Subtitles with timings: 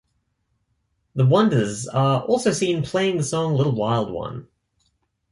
[1.13, 4.47] The Wonders are also seen playing the song Little Wild One.